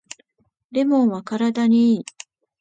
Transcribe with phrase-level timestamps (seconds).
[0.71, 2.05] レモンは体にいい